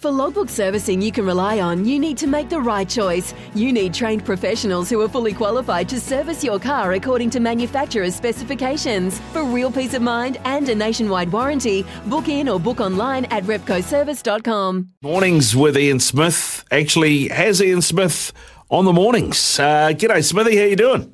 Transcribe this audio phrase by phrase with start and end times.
[0.00, 3.34] For logbook servicing you can rely on, you need to make the right choice.
[3.56, 8.14] You need trained professionals who are fully qualified to service your car according to manufacturer's
[8.14, 9.18] specifications.
[9.32, 13.42] For real peace of mind and a nationwide warranty, book in or book online at
[13.42, 14.88] repcoservice.com.
[15.02, 16.64] Mornings with Ian Smith.
[16.70, 18.32] Actually, has Ian Smith
[18.70, 19.58] on the mornings.
[19.58, 20.58] Uh, g'day, Smithy.
[20.58, 21.12] How you doing?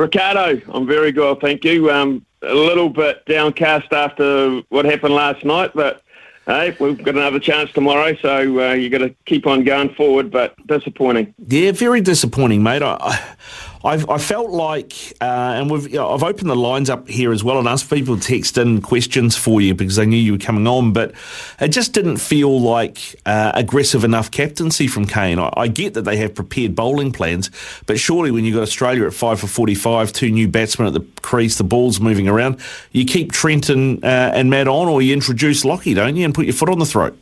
[0.00, 1.92] Ricardo, I'm very good, thank you.
[1.92, 6.02] Um, a little bit downcast after what happened last night, but
[6.46, 10.30] Hey, we've got another chance tomorrow, so uh, you've got to keep on going forward,
[10.30, 11.34] but disappointing.
[11.48, 12.82] Yeah, very disappointing, mate.
[12.82, 13.34] I,
[13.86, 17.30] I've, I felt like, uh, and we've, you know, I've opened the lines up here
[17.30, 20.32] as well and asked people to text in questions for you because they knew you
[20.32, 21.14] were coming on, but
[21.60, 25.38] it just didn't feel like uh, aggressive enough captaincy from Kane.
[25.38, 27.48] I, I, get that they have prepared bowling plans,
[27.86, 31.06] but surely when you've got Australia at five for 45, two new batsmen at the
[31.22, 32.58] crease, the ball's moving around,
[32.90, 36.34] you keep Trent and, uh, and Matt on or you introduce Lockie, don't you, and
[36.34, 37.16] put your foot on the throat.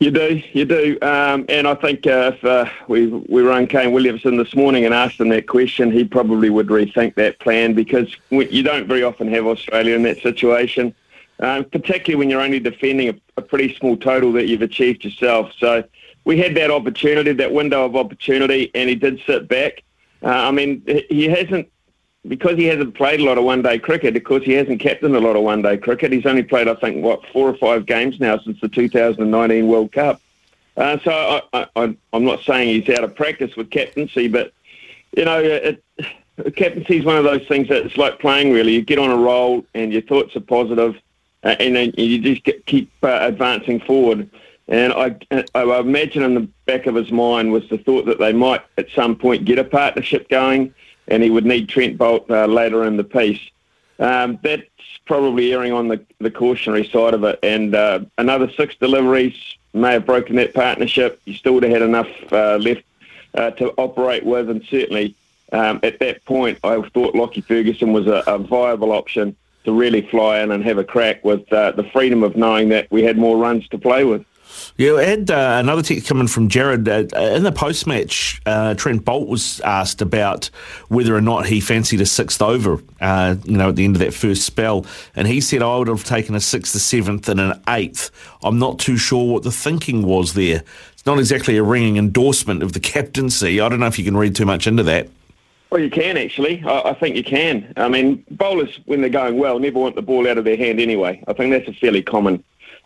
[0.00, 3.90] You do, you do, um, and I think uh, if uh, we we rang Kane
[3.90, 8.14] Williamson this morning and asked him that question, he probably would rethink that plan because
[8.30, 10.94] you don't very often have Australia in that situation,
[11.40, 15.50] um, particularly when you're only defending a, a, pretty small total that you've achieved yourself.
[15.58, 15.82] So
[16.24, 19.82] we had that opportunity, that window of opportunity, and he did sit back.
[20.22, 21.68] Uh, I mean, he hasn't
[22.28, 25.16] because he hasn't played a lot of one day cricket, of course, he hasn't captained
[25.16, 26.12] a lot of one day cricket.
[26.12, 29.92] He's only played, I think, what, four or five games now since the 2019 World
[29.92, 30.20] Cup.
[30.76, 34.52] Uh, so I, am not saying he's out of practice with captaincy, but,
[35.16, 35.82] you know, it,
[36.56, 38.74] captaincy is one of those things that it's like playing, really.
[38.74, 40.96] You get on a roll and your thoughts are positive,
[41.42, 44.30] uh, and then you just get, keep uh, advancing forward.
[44.68, 45.16] And I,
[45.54, 48.90] I imagine in the back of his mind was the thought that they might at
[48.90, 50.74] some point get a partnership going
[51.08, 53.40] and he would need Trent Boult uh, later in the piece.
[53.98, 54.62] Um, that's
[55.06, 57.38] probably erring on the, the cautionary side of it.
[57.42, 59.34] And uh, another six deliveries
[59.72, 61.20] may have broken that partnership.
[61.24, 62.84] You still would have had enough uh, left
[63.34, 65.14] uh, to operate with, and certainly
[65.52, 70.02] um, at that point, I thought Lockie Ferguson was a, a, viable option to really
[70.02, 73.16] fly in and have a crack with uh, the freedom of knowing that we had
[73.16, 74.24] more runs to play with.
[74.76, 76.88] Yeah, we had uh, another text coming from Jared.
[76.88, 80.46] Uh, in the post match, uh, Trent Boult was asked about
[80.88, 84.00] whether or not he fancied a sixth over, uh, you know, at the end of
[84.00, 84.86] that first spell.
[85.16, 88.10] And he said, I would have taken a sixth, a seventh, and an eighth.
[88.42, 90.62] I'm not too sure what the thinking was there.
[90.92, 93.60] It's not exactly a ringing endorsement of the captaincy.
[93.60, 95.08] I don't know if you can read too much into that.
[95.70, 96.62] Well, you can actually.
[96.64, 97.74] I, I, think you can.
[97.76, 100.80] I mean, bowlers, when they're going well, never want the ball out of their hand
[100.80, 101.22] anyway.
[101.26, 102.42] I think that's a fairly common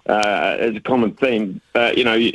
[0.09, 1.61] uh, as a common theme.
[1.75, 2.31] Uh, you know,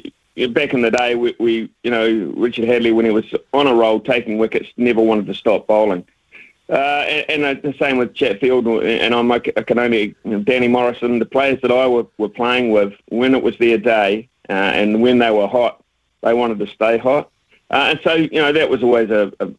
[0.50, 3.74] back in the day, we, we, you know, Richard Hadlee, when he was on a
[3.74, 6.06] roll taking wickets, never wanted to stop bowling.
[6.70, 11.26] Uh, and, and, the same with Chatfield, and I'm, I can only, Danny Morrison, the
[11.26, 15.18] players that I were, were playing with, when it was their day uh, and when
[15.20, 15.82] they were hot,
[16.24, 17.30] they wanted to stay hot.
[17.70, 19.52] Uh, and so, you know, that was always a, a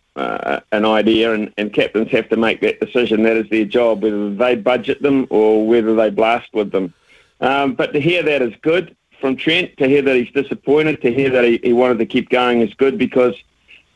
[0.73, 3.23] an idea, and, and captains have to make that decision.
[3.23, 6.93] That is their job, whether they budget them or whether they blast with them.
[7.41, 11.13] Um, but to hear that is good from Trent, to hear that he's disappointed, to
[11.13, 13.35] hear that he, he wanted to keep going is good because,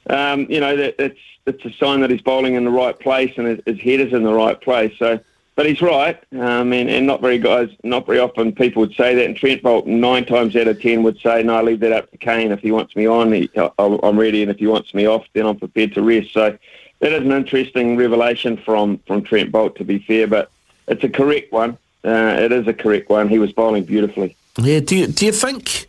[0.08, 3.32] um, you know, that it's, it's a sign that he's bowling in the right place
[3.36, 4.92] and his, his head is in the right place.
[4.98, 5.20] So,
[5.54, 9.14] but he's right, um, and, and not very guys, not very often people would say
[9.14, 9.24] that.
[9.24, 12.10] And Trent Boult nine times out of ten would say, "No, I leave that up
[12.10, 12.52] to Kane.
[12.52, 15.44] If he wants me on, he, I'm ready, and if he wants me off, then
[15.44, 16.56] I'm prepared to rest." So
[17.00, 20.50] that is an interesting revelation from from Trent Boult, to be fair, but
[20.88, 21.76] it's a correct one.
[22.04, 23.28] Uh, it is a correct one.
[23.28, 24.36] He was bowling beautifully.
[24.58, 24.80] Yeah.
[24.80, 25.86] Do you, do you think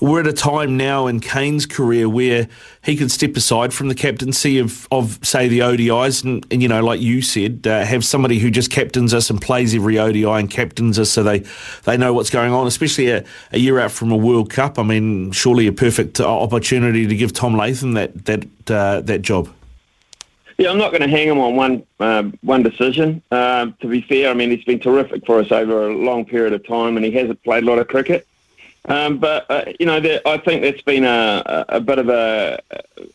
[0.00, 2.46] we're at a time now in Kane's career where
[2.84, 6.68] he could step aside from the captaincy of, of say, the ODIs and, and you
[6.68, 10.24] know, like you said, uh, have somebody who just captains us and plays every ODI
[10.24, 11.42] and captains us so they,
[11.84, 14.78] they know what's going on, especially a, a year out from a World Cup?
[14.78, 19.48] I mean, surely a perfect opportunity to give Tom Latham that, that, uh, that job.
[20.58, 23.22] Yeah, I'm not going to hang him on one um, one decision.
[23.30, 26.54] Um, to be fair, I mean he's been terrific for us over a long period
[26.54, 28.26] of time, and he hasn't played a lot of cricket.
[28.86, 32.62] Um, but uh, you know, there, I think that's been a, a, bit of a,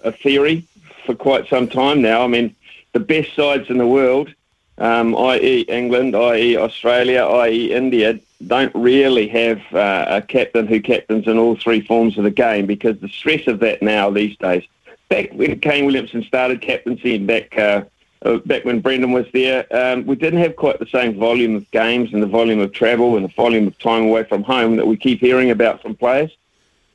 [0.04, 0.68] a theory
[1.06, 2.24] for quite some time now.
[2.24, 2.56] I mean,
[2.92, 4.34] the best sides in the world,
[4.78, 11.26] um, i.e., England, i.e., Australia, i.e., India, don't really have uh, a captain who captains
[11.28, 14.64] in all three forms of the game because the stress of that now these days.
[15.12, 17.84] Back when Kane Williamson started captaincy and back uh,
[18.24, 21.70] uh, back when Brendon was there, um, we didn't have quite the same volume of
[21.72, 24.88] games and the volume of travel and the volume of time away from home that
[24.88, 26.32] we keep hearing about from players.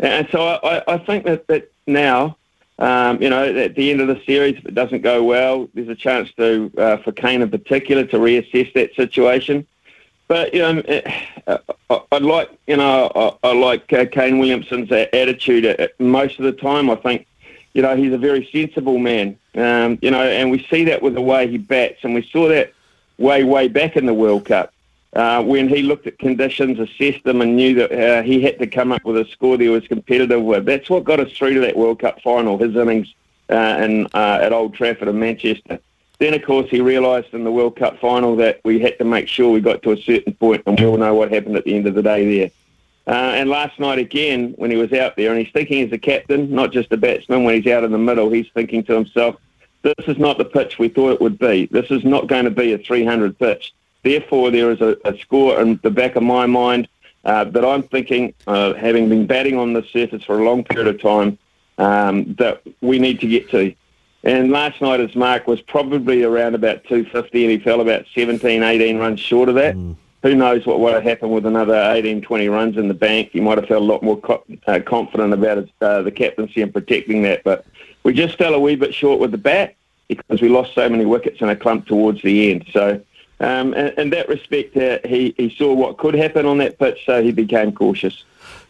[0.00, 2.38] And so I, I think that, that now,
[2.78, 5.88] um, you know, at the end of the series, if it doesn't go well, there's
[5.88, 9.66] a chance to uh, for Kane in particular to reassess that situation.
[10.26, 10.82] But you know,
[11.46, 11.58] uh,
[11.90, 16.88] I, like you know I, I like uh, Kane Williamson's attitude most of the time.
[16.88, 17.26] I think
[17.76, 19.38] you know he's a very sensible man.
[19.54, 22.48] Um, you know, and we see that with the way he bats, and we saw
[22.48, 22.72] that
[23.18, 24.72] way way back in the World Cup.
[25.12, 28.66] Uh, when he looked at conditions, assessed them, and knew that uh, he had to
[28.66, 30.64] come up with a score that he was competitive with.
[30.64, 33.14] That's what got us through to that World Cup final, his innings
[33.50, 35.78] uh, in, uh, at Old Trafford in Manchester.
[36.18, 39.28] Then, of course, he realised in the World Cup final that we had to make
[39.28, 41.74] sure we got to a certain point, and we all know what happened at the
[41.74, 42.50] end of the day there.
[43.06, 45.98] Uh, and last night again, when he was out there, and he's thinking as a
[45.98, 49.36] captain, not just a batsman, when he's out in the middle, he's thinking to himself,
[49.82, 51.66] this is not the pitch we thought it would be.
[51.66, 53.72] This is not going to be a 300 pitch.
[54.02, 56.88] Therefore, there is a, a score in the back of my mind
[57.24, 60.88] uh, that I'm thinking, uh, having been batting on the surface for a long period
[60.88, 61.38] of time,
[61.78, 63.74] um, that we need to get to.
[64.24, 68.62] And last night his mark was probably around about 250 and he fell about 17,
[68.62, 69.76] 18 runs short of that.
[69.76, 69.96] Mm.
[70.22, 73.30] Who knows what would have happened with another 18, 20 runs in the bank.
[73.32, 76.62] He might have felt a lot more co- uh, confident about his, uh, the captaincy
[76.62, 77.44] and protecting that.
[77.44, 77.66] But
[78.02, 79.76] we just fell a wee bit short with the bat
[80.08, 82.66] because we lost so many wickets in a clump towards the end.
[82.72, 83.00] So
[83.40, 87.04] um, in, in, that respect, uh, he, he saw what could happen on that pitch,
[87.04, 88.24] so he became cautious.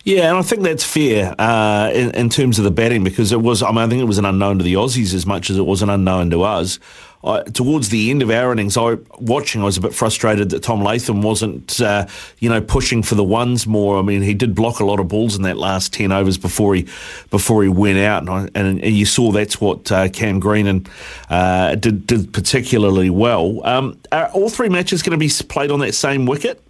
[0.06, 3.42] Yeah, and I think that's fair uh, in, in, terms of the batting because it
[3.42, 3.60] was.
[3.60, 5.66] I mean, I think it was an unknown to the Aussies as much as it
[5.66, 6.78] was an unknown to us.
[7.24, 10.62] I, towards the end of our innings, I watching, I was a bit frustrated that
[10.62, 12.06] Tom Latham wasn't, uh,
[12.38, 13.98] you know, pushing for the ones more.
[13.98, 16.76] I mean, he did block a lot of balls in that last ten overs before
[16.76, 16.86] he
[17.30, 20.68] before he went out, and, I, and, and you saw that's what uh, Cam Green
[20.68, 20.88] and
[21.30, 23.60] uh, did did particularly well.
[23.66, 26.62] Um, are all three matches going to be played on that same wicket?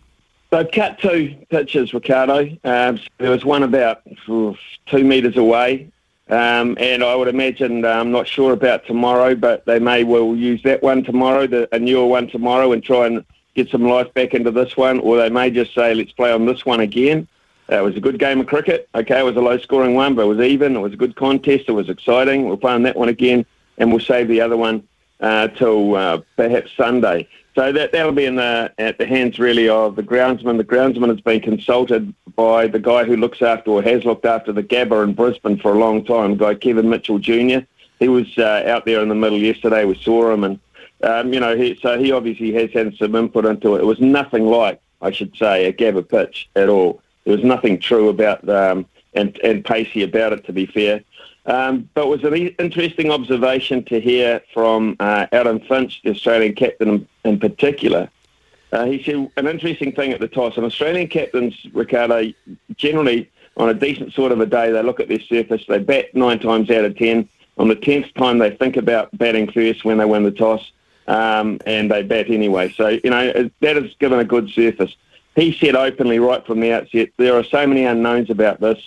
[0.50, 2.56] They've cut two pitches, Ricardo.
[2.62, 5.90] Um, there was one about two metres away,
[6.28, 10.36] um, and I would imagine, uh, I'm not sure about tomorrow, but they may well
[10.36, 14.12] use that one tomorrow, the, a newer one tomorrow, and try and get some life
[14.14, 17.26] back into this one, or they may just say, let's play on this one again.
[17.70, 18.88] Uh, it was a good game of cricket.
[18.94, 20.76] Okay, it was a low-scoring one, but it was even.
[20.76, 21.64] It was a good contest.
[21.66, 22.48] It was exciting.
[22.48, 23.44] We're playing that one again,
[23.78, 24.86] and we'll save the other one
[25.20, 27.26] uh, till uh, perhaps Sunday.
[27.56, 30.58] So that that'll be in the at the hands really of the groundsman.
[30.58, 34.52] The groundsman has been consulted by the guy who looks after or has looked after
[34.52, 37.60] the Gabba in Brisbane for a long time, guy Kevin Mitchell Jr.
[37.98, 39.86] He was uh, out there in the middle yesterday.
[39.86, 40.60] We saw him, and
[41.02, 43.80] um, you know, he, so he obviously has had some input into it.
[43.80, 47.00] It was nothing like, I should say, a Gabba pitch at all.
[47.24, 50.44] There was nothing true about um, and and pacey about it.
[50.44, 51.02] To be fair.
[51.46, 55.26] Um, but it was an interesting observation to hear from uh,
[55.68, 58.10] Finch, the Australian captain in, in particular.
[58.72, 60.56] Uh, he said an interesting thing at the toss.
[60.56, 62.32] And Australian captains, Ricardo,
[62.74, 66.14] generally on a decent sort of a day, they look at their surface, they bat
[66.14, 67.28] nine times out of ten.
[67.58, 70.72] On the tenth time, they think about batting first when they win the toss,
[71.06, 72.70] um, and they bat anyway.
[72.72, 74.94] So you know that has given a good surface.
[75.36, 78.78] He said openly right from the outset, there are so many unknowns about this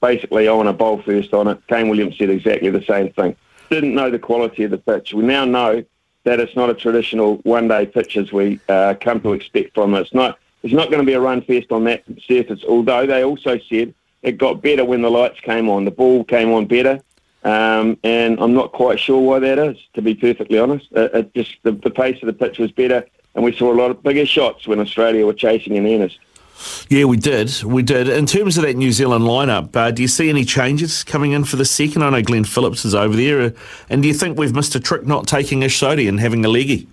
[0.00, 1.58] basically I want to bowl first on it.
[1.68, 3.36] Kane Williams said exactly the same thing.
[3.70, 5.12] Didn't know the quality of the pitch.
[5.12, 5.84] We now know
[6.24, 10.00] that it's not a traditional one-day pitch as we uh, come to expect from it.
[10.00, 10.38] It's not.
[10.62, 12.64] There's not going to be a run fest on that surface.
[12.68, 15.84] Although they also said it got better when the lights came on.
[15.84, 17.00] The ball came on better.
[17.44, 20.88] Um, and I'm not quite sure why that is, to be perfectly honest.
[20.96, 23.74] Uh, it just the, the pace of the pitch was better, and we saw a
[23.74, 26.18] lot of bigger shots when Australia were chasing in earnest.
[26.88, 27.62] Yeah, we did.
[27.62, 28.08] We did.
[28.08, 31.44] In terms of that New Zealand lineup, uh, do you see any changes coming in
[31.44, 32.02] for the second?
[32.02, 33.40] I know Glenn Phillips is over there.
[33.40, 33.50] Uh,
[33.88, 36.88] and do you think we've missed a trick not taking Ish and having a leggy?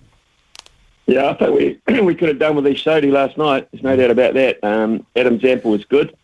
[1.06, 3.68] Yeah, I think we we could have done with Ish last night.
[3.70, 4.62] There's no doubt about that.
[4.62, 6.16] Um, Adam Zampa was good.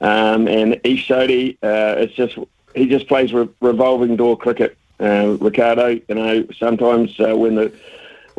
[0.00, 1.26] Um, and Ish uh,
[1.62, 2.38] it's just,
[2.74, 4.76] he just plays re- revolving door cricket.
[4.98, 7.72] Uh, Ricardo, you know, sometimes uh, when the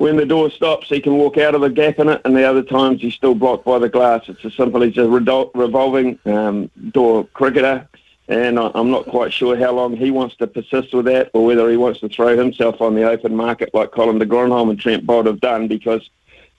[0.02, 2.44] when the door stops, he can walk out of the gap in it, and the
[2.44, 4.24] other times he's still blocked by the glass.
[4.28, 7.88] It's as simple as a revolving um, door cricketer.
[8.28, 11.70] and I'm not quite sure how long he wants to persist with that, or whether
[11.70, 15.06] he wants to throw himself on the open market like Colin de Grandhomme and Trent
[15.06, 16.10] Boult have done, because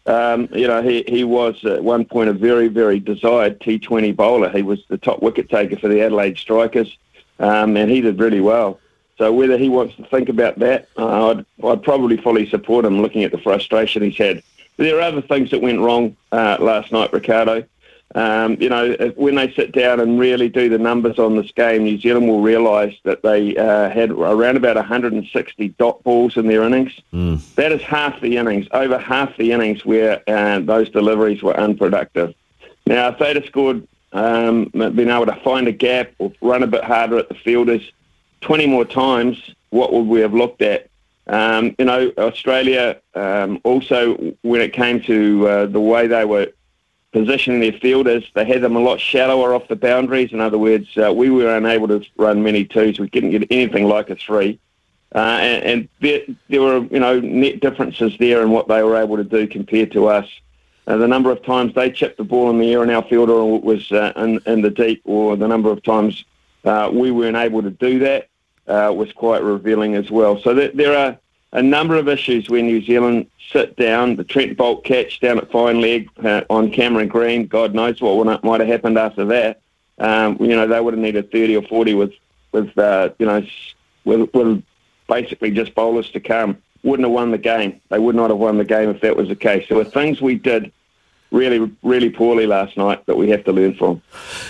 [0.06, 4.50] um, you know he he was at one point a very very desired T20 bowler.
[4.50, 6.96] He was the top wicket taker for the Adelaide Strikers,
[7.40, 8.78] um, and he did really well.
[9.19, 13.02] So whether he wants to think about that, uh, I'd, I'd probably fully support him,
[13.02, 14.42] looking at the frustration he's had.
[14.76, 17.64] But there are other things that went wrong uh, last night, Ricardo.
[18.14, 21.85] Um, you know, when they sit down and really do the numbers on this game,
[21.85, 26.62] New Zealand will realise that they uh, had around about 160 dot balls in their
[26.62, 26.92] innings.
[27.12, 27.54] Mm.
[27.54, 32.35] That is half the innings, over half the innings where uh, those deliveries were unproductive.
[32.87, 36.66] Now, if they'd have scored, um, been able to find a gap or run a
[36.66, 37.92] bit harder at the fielders
[38.42, 40.88] 20 more times, what would we have looked at?
[41.26, 46.52] Um, you know, Australia um, also, when it came to uh, the way they were
[47.12, 48.25] positioning their fielders.
[48.34, 50.32] They had them a lot shallower off the boundaries.
[50.32, 52.99] In other words, uh, we were unable to run many twos.
[52.99, 54.58] We couldn't get anything like a three.
[55.14, 58.96] Uh, and, and there, there, were, you know, net differences there in what they were
[58.96, 60.26] able to do compared to us.
[60.87, 63.44] Uh, the number of times they chipped the ball in the air and our fielder
[63.44, 66.25] was uh, in, in, the deep, or the number of times
[66.64, 68.28] uh, we weren't able to do that,
[68.66, 70.40] uh, was quite revealing as well.
[70.40, 71.19] So there are
[71.52, 74.16] a number of issues where New Zealand sit down.
[74.16, 77.47] The Trent Boult catch down at fine leg uh, on Cameron Green.
[77.47, 79.61] God knows what might have happened after that.
[79.99, 82.12] Um, you know, they would have needed 30 or 40 with,
[82.52, 83.47] with uh, you know,
[84.04, 84.62] with, with
[85.09, 86.59] basically just bowlers to come.
[86.83, 87.81] Wouldn't have won the game.
[87.90, 89.69] They would not have won the game if that was the case.
[89.69, 90.73] There were things we did
[91.32, 94.00] really, really poorly last night that we have to learn from.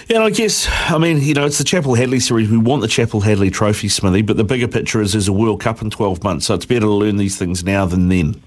[0.09, 2.51] Yeah, and I guess, I mean, you know, it's the Chappell-Hadlee series.
[2.51, 5.81] We want the Chappell-Hadlee trophy, Smithy, but the bigger picture is there's a World Cup
[5.81, 8.43] in 12 months, so it's better to learn these things now than then.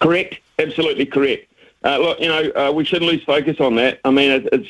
[0.00, 0.36] Correct.
[0.58, 1.52] Absolutely correct.
[1.84, 4.00] Uh, look, you know, uh, we shouldn't lose focus on that.
[4.04, 4.68] I mean, it, it's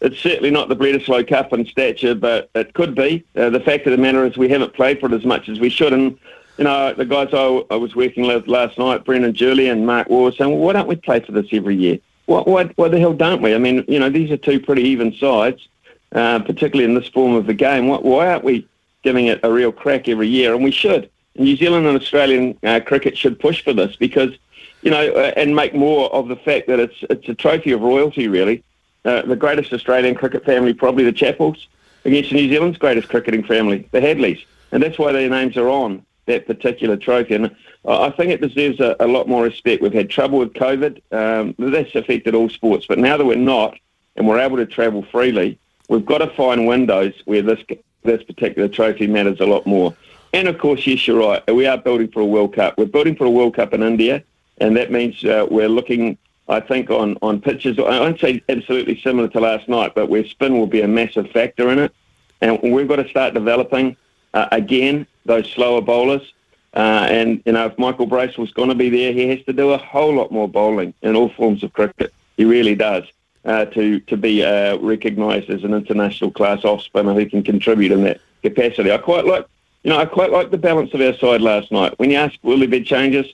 [0.00, 3.24] it's certainly not the Bledisloe Cup in stature, but it could be.
[3.36, 5.60] Uh, the fact of the matter is we haven't played for it as much as
[5.60, 5.92] we should.
[5.92, 6.18] And,
[6.60, 10.08] you know, the guys I, I was working with last night, Brendon Julian, and Mark
[10.10, 11.98] Waugh, saying, well, why don't we play for this every year?
[12.26, 13.54] What, what, what the hell don't we?
[13.54, 15.66] I mean, you know, these are two pretty even sides,
[16.12, 17.88] uh, particularly in this form of the game.
[17.88, 18.68] What, why aren't we
[19.02, 20.54] giving it a real crack every year?
[20.54, 21.10] And we should.
[21.34, 24.32] New Zealand and Australian uh, cricket should push for this because–
[24.82, 27.80] you know, uh, and make more of the fact that it's it's a trophy of
[27.82, 28.62] royalty, really.
[29.04, 31.66] Uh, the greatest Australian cricket family, probably the Chappells,
[32.04, 36.04] against New Zealand's greatest cricketing family, the Hadlees, and that's why their names are on
[36.30, 37.34] that particular trophy.
[37.34, 37.54] And
[37.86, 39.82] I think it deserves a, a lot more respect.
[39.82, 43.78] We've had trouble with COVID; um, that's affected all sports, but now that we're not,
[44.16, 45.58] and we're able to travel freely,
[45.88, 47.60] we've got to find windows where this
[48.02, 49.94] this particular trophy matters a lot more.
[50.32, 51.42] And of course, yes, you're right.
[51.54, 52.78] We are building for a World Cup.
[52.78, 54.24] We're building for a World Cup in India
[54.60, 56.18] and that means uh, we're looking,
[56.48, 57.78] I think, on, on pitches.
[57.78, 61.30] I won't say absolutely similar to last night, but where spin will be a massive
[61.30, 61.94] factor in it.
[62.42, 63.96] And we've got to start developing,
[64.34, 66.26] uh, again, those slower bowlers.
[66.74, 69.70] Uh, and, you know, if Michael Bracewell's going to be there, he has to do
[69.70, 72.12] a whole lot more bowling in all forms of cricket.
[72.36, 73.04] He really does.
[73.42, 77.90] Uh, to to be uh, recognised as an international class off spinner who can contribute
[77.90, 78.92] in that capacity.
[78.92, 79.46] I quite like,
[79.82, 81.98] you know, I quite like the balance of our side last night.
[81.98, 83.26] When you ask will there be changes,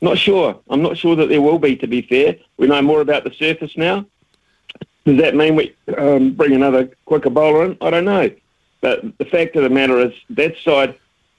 [0.00, 0.58] not sure.
[0.70, 2.36] I'm not sure that there will be, to be fair.
[2.56, 4.06] We know more about the surface now.
[5.04, 7.76] Does that mean we um, bring another quicker bowler in?
[7.82, 8.30] I don't know.
[8.80, 10.98] But the fact of the matter is that side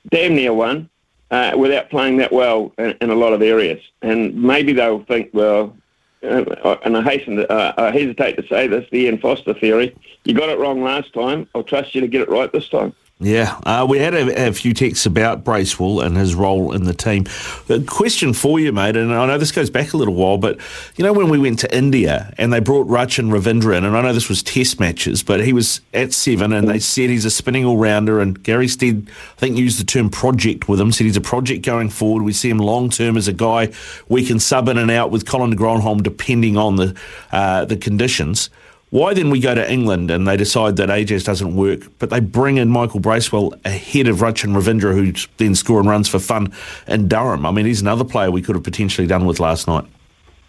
[0.10, 0.90] damn near won
[1.30, 3.82] uh, without playing that well in, in, a lot of areas.
[4.02, 5.76] And maybe they'll think, well,
[6.24, 9.96] uh, and I hasten to, uh, I hesitate to say this, the Ian Foster theory,
[10.24, 11.48] you got it wrong last time.
[11.56, 12.94] I'll trust you to get it right this time.
[13.24, 16.94] Yeah, uh, we had a, a, few texts about Bracewell and his role in the
[16.94, 17.26] team.
[17.70, 20.60] A question for you, mate, and I know this goes back a little while, but
[20.96, 24.02] you know when we went to India and they brought Rachin Ravindra in, and I
[24.02, 27.30] know this was test matches, but he was at seven and they said he's a
[27.30, 31.16] spinning all-rounder, and Gary Stead, I think, used the term project with him, said he's
[31.16, 32.24] a project going forward.
[32.24, 33.70] We see him long-term as a guy
[34.10, 36.98] we can sub in and out with Colin de Grandhomme depending on the,
[37.32, 38.50] uh, the conditions.
[38.92, 42.20] Why then we go to England and they decide that Ajaz doesn't work, but they
[42.20, 46.52] bring in Michael Bracewell ahead of Rachin Ravindra, who then scoring runs for fun
[46.88, 47.46] in Durham.
[47.46, 49.86] I mean, he's another player we could have potentially done with last night.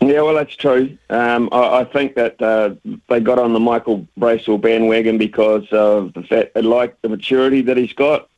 [0.01, 0.99] Yeah, well, that's true.
[1.09, 2.75] Um, I, I, think that uh,
[3.09, 7.63] they got on the Michael Bracewell bandwagon because of the fact they like the maturity
[7.63, 8.29] that he's got.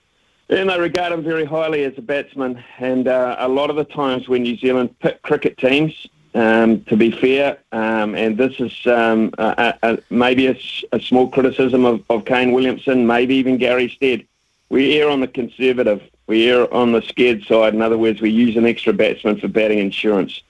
[0.51, 2.63] And they regard him very highly as a batsman.
[2.79, 6.97] And uh, a lot of the times when New Zealand pick cricket teams, um, to
[6.97, 10.59] be fair, um, and this is um, a, a, maybe a,
[10.91, 14.27] a, small criticism of, of Kane Williamson, maybe even Gary Stead.
[14.69, 16.03] We err on the conservative.
[16.27, 17.75] We err on the scared side.
[17.75, 20.43] In other words, we use an extra batsman for batting insurance.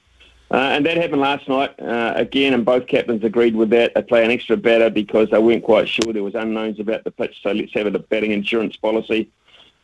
[0.51, 3.93] Uh, and that happened last night uh, again, and both captains agreed with that.
[3.95, 6.13] They play an extra batter because they weren't quite sure.
[6.13, 9.31] There was unknowns about the pitch, so let's have a batting insurance policy.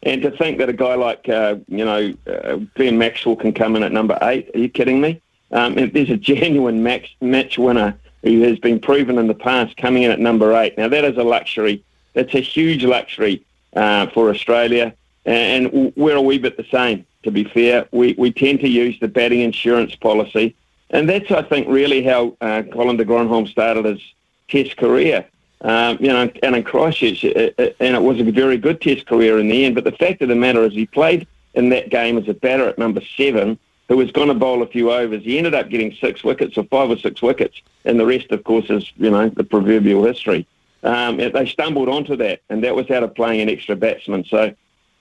[0.03, 3.77] And to think that a guy like, uh, you know, uh, Glenn Maxwell can come
[3.77, 5.21] in at number eight, are you kidding me?
[5.53, 10.03] Um, there's a genuine max, match winner who has been proven in the past coming
[10.05, 10.77] in at number eight.
[10.77, 11.83] Now, that is a luxury.
[12.15, 14.95] That's a huge luxury uh, for Australia.
[15.25, 17.87] And we're a wee bit the same, to be fair.
[17.93, 20.55] We, we tend to use the batting insurance policy.
[20.91, 24.01] And that's, I think, really how uh, Colin de Grandhomme started his
[24.49, 25.27] test career.
[25.63, 29.07] Um, you know, and in Christchurch, it, it, and it was a very good test
[29.07, 29.75] career in the end.
[29.75, 32.69] But the fact of the matter is he played in that game as a batter
[32.69, 33.59] at number seven,
[33.91, 35.25] who was going to bowl a few overs.
[35.25, 38.45] He ended up getting six wickets or five or six wickets, and the rest, of
[38.45, 40.47] course, is, you know, the proverbial history.
[40.85, 44.25] Um, they stumbled onto that, and that was out of playing an extra batsman.
[44.25, 44.55] So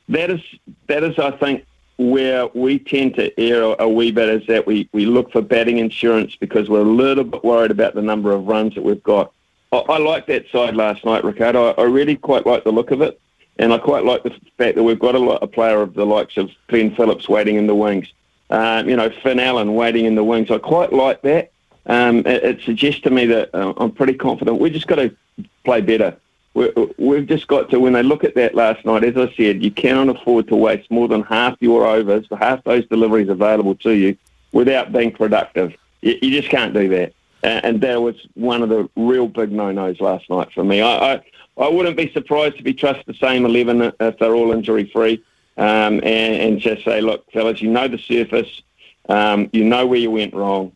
[0.09, 0.41] that is
[0.87, 1.65] that is, I think,
[1.97, 5.77] where we tend to err a wee bit is that we, we look for batting
[5.77, 9.31] insurance because we're a little bit worried about the number of runs that we've got.
[9.71, 11.73] I, I like that side last night, Ricardo.
[11.73, 13.21] I, I really quite like the look of it,
[13.59, 16.37] and I quite like the fact that we've got a, a player of the likes
[16.37, 18.11] of Glenn Phillips waiting in the wings.
[18.49, 20.49] Um, you know, Finn Allen waiting in the wings.
[20.49, 21.51] I quite like that.
[21.85, 24.59] Um, it, it, suggests to me that uh, I'm pretty confident.
[24.59, 25.15] We've just got to
[25.63, 26.17] play better
[26.53, 29.63] we have just got to, when they look at that last night, as I said,
[29.63, 33.91] you cannot afford to waste more than half your overs, half those deliveries available to
[33.91, 34.17] you
[34.51, 35.73] without being productive.
[36.01, 37.13] You, you just can't do that.
[37.43, 40.81] And that was one of the real big no-nos last night for me.
[40.81, 41.21] I, I,
[41.57, 45.23] I wouldn't be surprised if he trusts the same 11 if they're all injury-free
[45.57, 48.61] um, and, and, just say, look, fellas, you know the surface,
[49.09, 50.71] um, you know where you went wrong,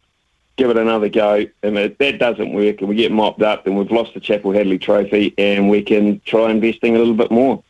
[0.57, 1.45] give it another go.
[1.61, 4.81] And if that doesn't work and we get mopped up, then we've lost the Chappell-Hadlee
[4.81, 7.63] Trophy and we can try investing a little bit more.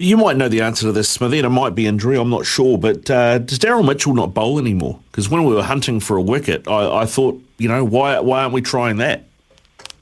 [0.00, 2.46] You might know the answer to this, Smithy, and it might be injury, I'm not
[2.46, 2.78] sure.
[2.78, 5.00] But uh, does Daryl Mitchell not bowl anymore?
[5.10, 8.42] Because when we were hunting for a wicket, I, I, thought, you know, why, why
[8.42, 9.24] aren't we trying that?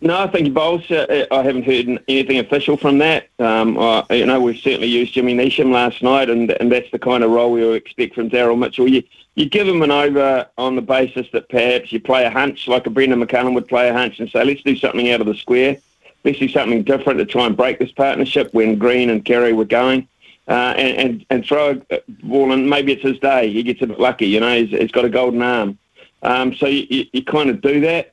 [0.02, 0.52] No, I think he.
[0.54, 3.28] Uh, I haven't heard anything official from that.
[3.38, 6.98] Um, I, you know, we've certainly used Jimmy Neesham last night, and and that's the
[6.98, 8.88] kind of role we would expect from Daryl Mitchell.
[8.88, 9.02] You,
[9.36, 12.86] you give him an over on the basis that perhaps you play a hunch like
[12.86, 15.34] a Brendon McCullum would play a hunch and say, let's do something out of the
[15.34, 15.78] square.
[16.24, 19.64] Let's do something different to try and break this partnership when Green and Carey were
[19.64, 20.08] going.
[20.48, 23.52] Uh, and, and, and throw a ball and maybe it's his day.
[23.52, 25.76] He gets a bit lucky, you know, he's, he's got a golden arm.
[26.22, 28.12] Um, so you, you, you, kind of do that.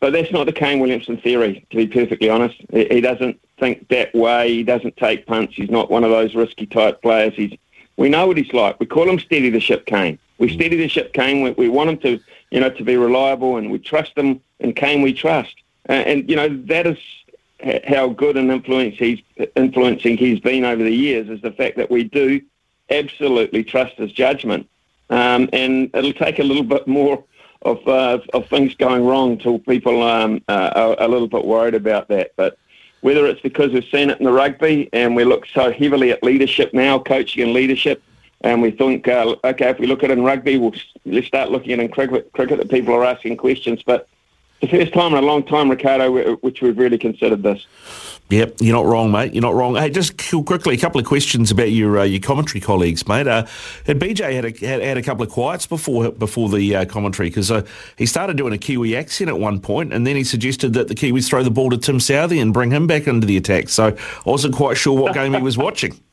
[0.00, 2.56] But that's not the Kane Williamson theory, to be perfectly honest.
[2.70, 4.52] He, doesn't think that way.
[4.52, 5.54] He doesn't take punts.
[5.54, 7.32] He's not one of those risky type players.
[7.34, 7.56] He's,
[7.96, 8.78] we know what he's like.
[8.78, 10.18] We call him steady the ship Kane.
[10.38, 11.42] We steady the ship Kane.
[11.42, 14.40] We, we want him to, you know, to be reliable, and we trust him.
[14.60, 15.54] And Kane, we trust.
[15.88, 16.98] Uh, and you know that is
[17.86, 19.20] how good an influence he's
[19.54, 21.28] influencing he's been over the years.
[21.28, 22.40] Is the fact that we do
[22.90, 24.68] absolutely trust his judgment.
[25.10, 27.22] Um, and it'll take a little bit more
[27.64, 31.74] of uh, of things going wrong till people um, uh, are a little bit worried
[31.74, 32.32] about that.
[32.36, 32.58] But
[33.00, 36.22] whether it's because we've seen it in the rugby and we look so heavily at
[36.22, 38.02] leadership now, coaching and leadership,
[38.40, 40.74] and we think, uh, okay, if we look at it in rugby, we'll
[41.04, 42.32] let's start looking at it in cricket.
[42.32, 44.08] Cricket, that people are asking questions, but
[44.64, 47.66] the first time in a long time, Ricardo, which we've really considered this.
[48.30, 49.34] Yep, you're not wrong, mate.
[49.34, 49.76] You're not wrong.
[49.76, 53.26] Hey, just quickly, a couple of questions about your uh, your commentary colleagues, mate.
[53.26, 53.46] Uh,
[53.86, 57.28] had BJ had a, had, had, a couple of quiets before before the uh, commentary
[57.28, 57.66] because uh,
[57.98, 60.94] he started doing a Kiwi accent at one point, and then he suggested that the
[60.94, 63.68] Kiwis throw the ball to Tim Southee and bring him back into the attack.
[63.68, 66.00] So I wasn't quite sure what game he was watching.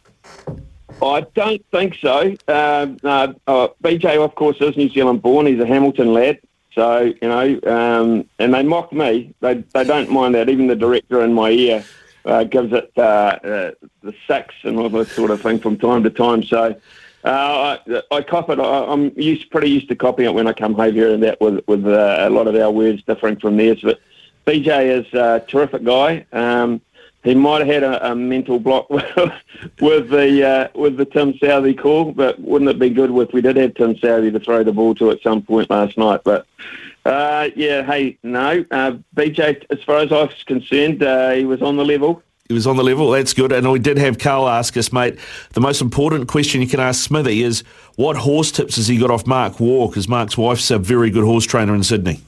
[1.02, 2.36] I don't think so.
[2.48, 5.48] Um, uh, uh, BJ, of course, is New Zealand born.
[5.48, 6.40] He's a Hamilton lad.
[6.73, 9.34] So, you know, um, and they mock me.
[9.41, 10.49] They, they don't mind that.
[10.49, 11.84] Even the director in my ear
[12.25, 13.71] uh, gives it uh, uh,
[14.03, 16.43] the six and all that sort of thing from time to time.
[16.43, 16.75] So
[17.25, 18.60] uh, I, I cop it.
[18.60, 21.41] I, am used, pretty used to copying it when I come home here and that
[21.41, 23.79] with, with a lot of our words differing from theirs.
[23.84, 23.99] But
[24.47, 26.25] BJ is a terrific guy.
[26.31, 26.81] Um,
[27.23, 31.77] he might have had a, a mental block with the uh, with the Tim Southee
[31.77, 34.71] call, but wouldn't it be good if we did have Tim Southee to throw the
[34.71, 36.21] ball to at some point last night?
[36.23, 36.47] But
[37.05, 41.62] uh, yeah, hey, no, uh, BJ, as far as I was concerned, uh, he was
[41.62, 42.23] on the level.
[42.47, 43.10] He was on the level.
[43.12, 43.53] That's good.
[43.53, 45.17] And we did have Carl ask us, mate.
[45.53, 47.63] The most important question you can ask Smithy is,
[47.95, 49.88] what horse tips has he got off Mark Waugh?
[49.88, 52.19] Because Mark's wife's a very good horse trainer in Sydney.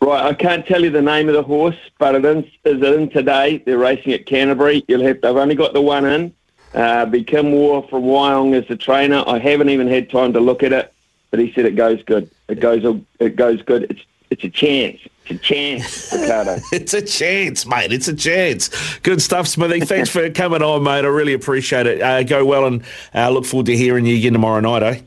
[0.00, 2.94] Right, I can't tell you the name of the horse, but it is, is it
[2.94, 3.58] in today.
[3.58, 4.84] They're racing at Canterbury.
[4.86, 6.32] You'll have to, I've only got the one in.
[6.74, 9.24] Uh, be Kim Waugh from Wyong as the trainer.
[9.26, 10.92] I haven't even had time to look at it,
[11.30, 12.30] but he said it goes good.
[12.48, 12.84] It goes
[13.18, 13.90] it goes good.
[13.90, 15.00] It's it's a chance.
[15.24, 16.58] It's a chance, Ricardo.
[16.72, 17.92] it's a chance, mate.
[17.92, 18.98] It's a chance.
[18.98, 19.80] Good stuff, Smithy.
[19.80, 21.04] Thanks for coming on, mate.
[21.04, 22.02] I really appreciate it.
[22.02, 22.82] Uh, go well and
[23.14, 25.00] uh, look forward to hearing you again tomorrow night, eh?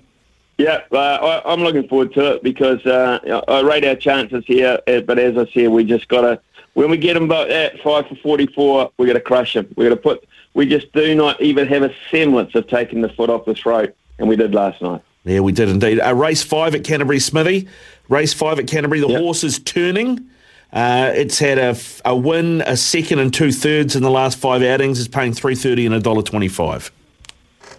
[0.61, 4.79] Yeah, uh, I, I'm looking forward to it because uh, I rate our chances here.
[4.87, 6.39] uh, But as I said, we just got to
[6.73, 9.67] when we get them about at five for 44, we got to crush them.
[9.75, 10.23] We got to put.
[10.53, 13.95] We just do not even have a semblance of taking the foot off the throat,
[14.19, 15.01] and we did last night.
[15.23, 15.99] Yeah, we did indeed.
[15.99, 17.67] Uh, race five at Canterbury Smithy.
[18.07, 18.99] Race five at Canterbury.
[18.99, 19.19] The Yep.
[19.21, 20.27] horse is turning.
[20.71, 24.61] Uh, it's had a, a win, a second, and two thirds in the last five
[24.61, 24.99] outings.
[24.99, 26.91] It's paying three thirty and a dollar twenty-five.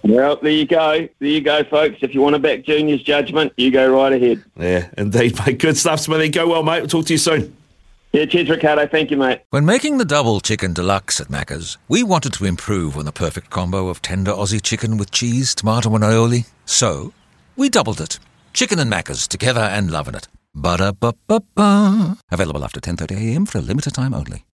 [0.02, 1.08] Well, there you go.
[1.18, 1.98] There you go, folks.
[2.02, 4.42] If you want to back Junior's judgment, you go right ahead.
[4.58, 5.58] Yeah, indeed, mate.
[5.58, 6.30] Good stuff, Smithy.
[6.30, 6.80] Go well, mate.
[6.80, 7.56] We'll talk to you soon.
[8.12, 8.86] Yeah, cheers, Ricardo.
[8.86, 9.40] Thank you, mate.
[9.50, 13.48] When making the double chicken deluxe at Macca's, we wanted to improve on the perfect
[13.48, 16.46] combo of tender Aussie chicken with cheese, tomato, and aioli.
[16.66, 17.14] So,
[17.56, 18.18] we doubled it.
[18.52, 20.28] Chicken and Macca's together and loving it.
[20.54, 22.18] Ba-da-ba-ba-ba.
[22.30, 24.44] Available after 10.30am for a limited time only.